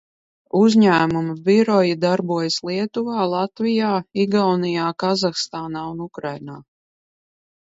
Uzņēmuma 0.59 1.33
biroji 1.49 1.97
darbojas 2.05 2.57
Lietuvā, 2.69 3.27
Latvijā, 3.35 3.93
Igaunijā, 4.25 4.89
Kazahstānā 5.05 5.85
un 5.93 6.03
Ukrainā. 6.11 6.61